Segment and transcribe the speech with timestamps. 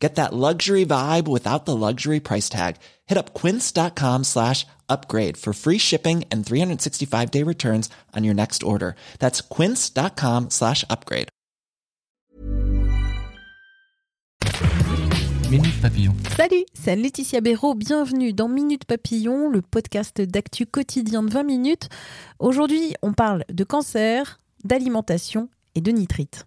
[0.00, 2.76] Get that luxury vibe without the luxury price tag.
[3.06, 8.62] Hit up quince.com slash upgrade for free shipping and 365 day returns on your next
[8.62, 8.96] order.
[9.18, 11.28] That's quince.com slash upgrade.
[15.50, 16.14] Minute Papillon.
[16.36, 17.74] Salut, c'est Laetitia Béraud.
[17.74, 21.88] Bienvenue dans Minute Papillon, le podcast d'actu quotidien de 20 minutes.
[22.38, 26.46] Aujourd'hui, on parle de cancer, d'alimentation et de nitrite.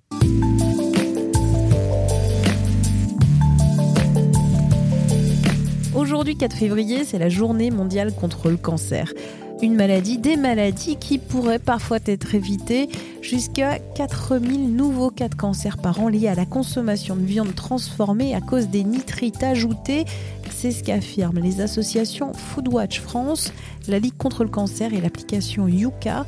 [6.24, 9.12] Aujourd'hui, 4 février, c'est la journée mondiale contre le cancer.
[9.62, 12.88] Une maladie, des maladies qui pourraient parfois être évitées.
[13.22, 18.34] Jusqu'à 4000 nouveaux cas de cancer par an liés à la consommation de viande transformée
[18.34, 20.06] à cause des nitrites ajoutés.
[20.50, 23.52] C'est ce qu'affirment les associations Foodwatch France,
[23.90, 26.26] la Ligue contre le cancer et l'application Yuka.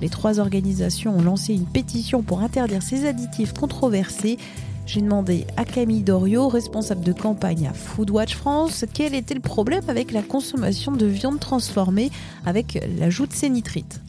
[0.00, 4.38] Les trois organisations ont lancé une pétition pour interdire ces additifs controversés.
[4.86, 9.82] J'ai demandé à Camille Doriot, responsable de campagne à Foodwatch France, quel était le problème
[9.88, 12.10] avec la consommation de viande transformée
[12.46, 14.00] avec l'ajout de ces nitrites?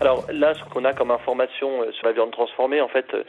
[0.00, 3.22] Alors là, ce qu'on a comme information euh, sur la viande transformée, en fait, euh,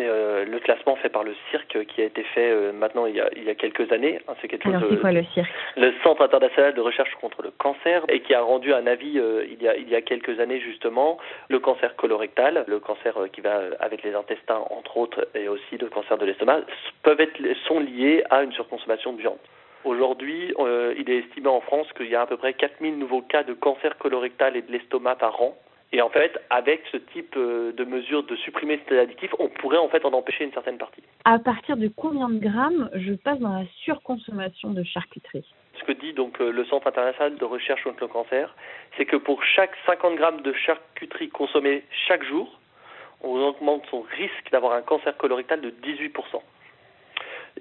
[0.00, 3.16] c'est euh, le classement fait par le cirque qui a été fait euh, maintenant il
[3.16, 4.20] y, a, il y a quelques années.
[4.28, 4.74] Hein, c'est quelque chose.
[4.74, 5.50] Alors c'est quoi le cirque?
[5.76, 9.44] Le Centre international de recherche contre le cancer et qui a rendu un avis euh,
[9.50, 13.40] il y a il y a quelques années justement le cancer colorectal, le cancer qui
[13.40, 16.60] va avec les intestins entre autres et aussi le cancer de l'estomac
[17.02, 19.38] peuvent être sont liés à une surconsommation de viande.
[19.84, 20.52] Aujourd'hui,
[20.98, 23.54] il est estimé en France qu'il y a à peu près 4000 nouveaux cas de
[23.54, 25.56] cancer colorectal et de l'estomac par an
[25.92, 29.78] et en fait, avec ce type euh, de mesure de supprimer cet additif, on pourrait
[29.78, 31.02] en fait en empêcher une certaine partie.
[31.24, 35.44] À partir de combien de grammes je passe dans la surconsommation de charcuterie?
[35.80, 38.54] Ce que dit donc euh, le Centre international de recherche contre le cancer,
[38.96, 42.60] c'est que pour chaque 50 grammes de charcuterie consommée chaque jour,
[43.22, 46.12] on augmente son risque d'avoir un cancer colorectal de 18%.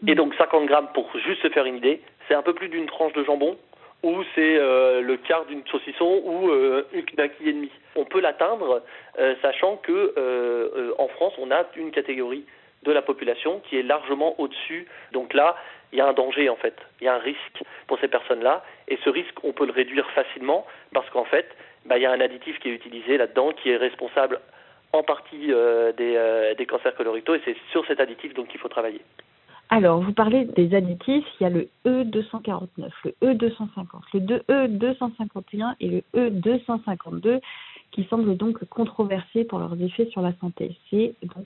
[0.07, 2.85] Et donc 50 grammes, pour juste se faire une idée, c'est un peu plus d'une
[2.85, 3.57] tranche de jambon
[4.04, 6.88] ou c'est euh, le quart d'une saucisson ou euh,
[7.18, 7.72] d'un et demi.
[7.96, 8.82] On peut l'atteindre,
[9.18, 12.46] euh, sachant que en France, on a une catégorie
[12.84, 14.88] de la population qui est largement au-dessus.
[15.12, 15.56] Donc là,
[15.92, 18.64] il y a un danger en fait, il y a un risque pour ces personnes-là,
[18.88, 21.48] et ce risque, on peut le réduire facilement parce qu'en fait,
[21.86, 24.40] bah, il y a un additif qui est utilisé là-dedans qui est responsable
[24.94, 25.52] en partie
[25.98, 29.02] des, des cancers colorectaux, et c'est sur cet additif donc qu'il faut travailler.
[29.72, 35.88] Alors, vous parlez des additifs, il y a le E249, le E250, le E251 et
[35.88, 37.40] le E252
[37.91, 40.75] qui semblent donc controversés pour leurs effets sur la santé.
[40.90, 41.46] C'est donc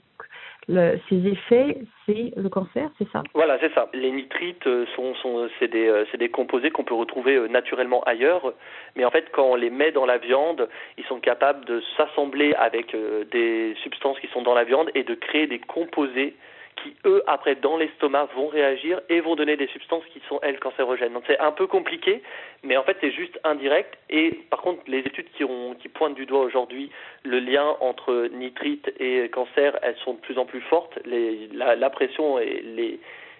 [0.68, 3.22] le, ces effets, c'est le cancer, c'est ça?
[3.34, 3.88] Voilà, c'est ça.
[3.92, 8.02] Les nitrites euh, sont, sont c'est des, euh, des, composés qu'on peut retrouver euh, naturellement
[8.04, 8.54] ailleurs,
[8.96, 12.54] mais en fait, quand on les met dans la viande, ils sont capables de s'assembler
[12.54, 12.96] avec
[13.30, 16.34] des substances qui sont dans la viande et de créer des composés
[16.82, 20.58] qui, eux, après, dans l'estomac, vont réagir et vont donner des substances qui sont, elles,
[20.58, 21.12] cancérogènes.
[21.12, 22.22] Donc c'est un peu compliqué,
[22.62, 23.96] mais en fait, c'est juste indirect.
[24.10, 26.90] Et par contre, les études qui, pointent du doigt aujourd'hui
[27.22, 30.98] le lien entre nitrite et cancer, elles sont de plus en plus fortes.
[31.04, 32.98] La, pression et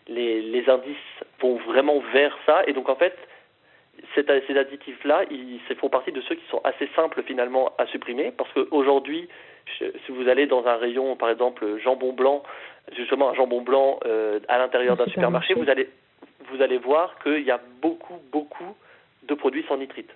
[0.08, 0.96] les indices
[1.40, 2.62] vont vraiment vers ça.
[2.66, 3.16] Et donc, en fait,
[4.14, 8.52] ces additifs-là, ils font partie de ceux qui sont assez simples finalement à supprimer parce
[8.52, 9.28] qu'aujourd'hui,
[9.78, 12.42] si vous allez dans un rayon, par exemple, jambon blanc,
[12.96, 15.88] justement un jambon blanc euh, à l'intérieur d'un supermarché, vous allez,
[16.50, 18.76] vous allez voir qu'il y a beaucoup, beaucoup
[19.24, 20.10] de produits sans nitrite.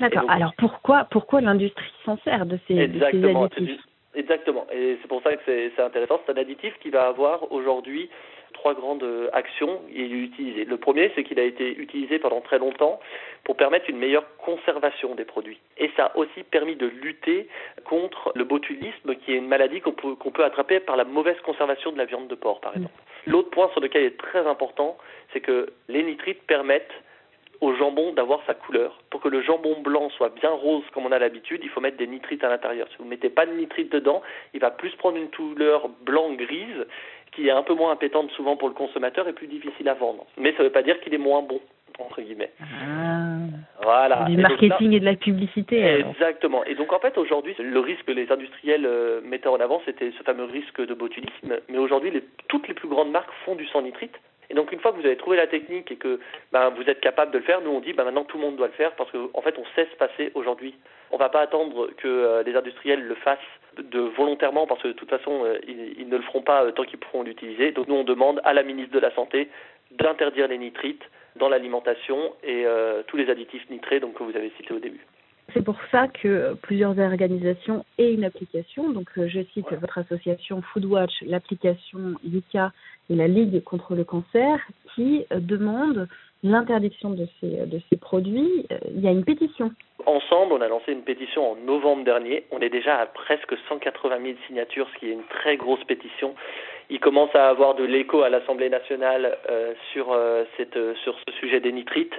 [0.00, 0.30] D'accord.
[0.30, 3.84] Alors pourquoi, pourquoi l'industrie s'en sert de ces, exactement, de ces additifs?
[4.14, 4.66] Exactement.
[4.72, 6.20] Et c'est pour ça que c'est intéressant.
[6.26, 8.08] C'est un additif qui va avoir aujourd'hui
[8.56, 9.80] trois grandes actions.
[9.92, 10.64] Il est utilisé.
[10.64, 12.98] Le premier, c'est qu'il a été utilisé pendant très longtemps
[13.44, 15.60] pour permettre une meilleure conservation des produits.
[15.78, 17.48] Et ça a aussi permis de lutter
[17.84, 21.38] contre le botulisme, qui est une maladie qu'on peut, qu'on peut attraper par la mauvaise
[21.44, 22.94] conservation de la viande de porc, par exemple.
[23.26, 24.96] L'autre point sur lequel il est très important,
[25.32, 26.94] c'est que les nitrites permettent
[27.60, 29.00] au jambon d'avoir sa couleur.
[29.10, 31.96] Pour que le jambon blanc soit bien rose comme on a l'habitude, il faut mettre
[31.96, 32.88] des nitrites à l'intérieur.
[32.90, 34.22] Si vous ne mettez pas de nitrites dedans,
[34.54, 36.86] il va plus prendre une couleur blanc-grise
[37.36, 40.24] qui est un peu moins impétante souvent pour le consommateur et plus difficile à vendre.
[40.38, 41.60] Mais ça ne veut pas dire qu'il est moins bon
[41.98, 42.50] entre guillemets.
[42.60, 43.38] Ah,
[43.82, 44.24] voilà.
[44.28, 45.82] Du marketing et, de la publicité.
[45.82, 46.64] Exactement.
[46.64, 50.10] Et donc en fait aujourd'hui, le risque que les industriels euh, mettaient en avant, c'était
[50.10, 51.58] ce fameux risque de botulisme.
[51.68, 52.12] Mais aujourd'hui,
[52.48, 54.14] toutes les plus grandes marques font du sans nitrite
[54.50, 56.20] Et donc une fois que vous avez trouvé la technique et que
[56.52, 58.56] ben, vous êtes capable de le faire, nous on dit ben, maintenant tout le monde
[58.56, 60.74] doit le faire parce qu'en en fait on sait se passer aujourd'hui.
[61.10, 63.38] On ne va pas attendre que euh, les industriels le fassent
[63.78, 66.84] de volontairement parce que de toute façon euh, ils, ne le feront pas euh, tant
[66.84, 67.72] qu'ils pourront l'utiliser.
[67.72, 69.48] Donc nous on demande à la ministre de la Santé
[69.92, 71.04] d'interdire les nitrites
[71.36, 72.64] dans l'alimentation et
[73.06, 75.04] tous les additifs nitrés donc, que vous avez cités au début.
[75.56, 81.22] C'est pour ça que plusieurs organisations et une application, donc je cite votre association Foodwatch,
[81.22, 82.72] l'application Yuka
[83.08, 84.60] et la Ligue contre le cancer,
[84.94, 86.08] qui demandent
[86.42, 88.66] l'interdiction de ces, de ces produits.
[88.94, 89.72] Il y a une pétition
[90.04, 92.44] Ensemble, on a lancé une pétition en novembre dernier.
[92.52, 96.34] On est déjà à presque 180 000 signatures, ce qui est une très grosse pétition.
[96.88, 100.44] Il commence à avoir de l'écho à l'Assemblée nationale euh, sur, euh,
[100.76, 102.14] euh, sur ce sujet des nitrites.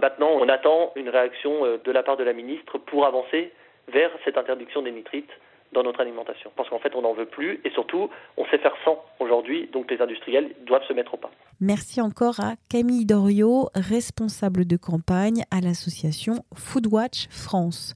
[0.00, 3.52] Maintenant, on attend une réaction de la part de la ministre pour avancer
[3.88, 5.30] vers cette interdiction des nitrites
[5.72, 6.50] dans notre alimentation.
[6.56, 9.90] Parce qu'en fait, on n'en veut plus et surtout, on sait faire sans aujourd'hui, donc
[9.90, 11.30] les industriels doivent se mettre au pas.
[11.60, 17.94] Merci encore à Camille Doriot, responsable de campagne à l'association Foodwatch France.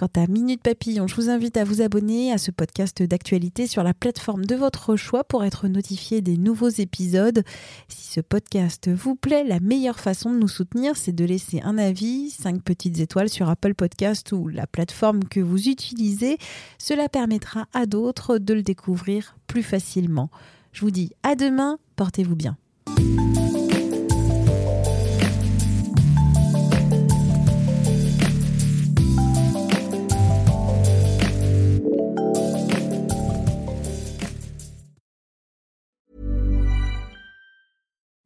[0.00, 3.82] Quant à Minute Papillon, je vous invite à vous abonner à ce podcast d'actualité sur
[3.82, 7.44] la plateforme de votre choix pour être notifié des nouveaux épisodes.
[7.88, 11.76] Si ce podcast vous plaît, la meilleure façon de nous soutenir, c'est de laisser un
[11.76, 16.38] avis, 5 petites étoiles sur Apple Podcast ou la plateforme que vous utilisez.
[16.78, 20.30] Cela permettra à d'autres de le découvrir plus facilement.
[20.72, 22.56] Je vous dis à demain, portez-vous bien.